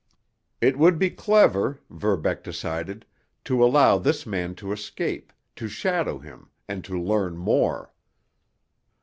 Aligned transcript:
It 0.61 0.79
would 0.79 0.97
be 0.97 1.11
clever, 1.11 1.79
Verbeck 1.91 2.43
decided, 2.43 3.05
to 3.43 3.63
allow 3.63 3.99
this 3.99 4.25
man 4.25 4.55
to 4.55 4.71
escape, 4.71 5.31
to 5.57 5.67
shadow 5.67 6.17
him, 6.17 6.49
and 6.67 6.83
to 6.85 6.99
learn 6.99 7.37
more. 7.37 7.93